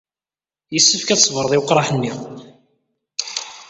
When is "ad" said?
1.09-1.19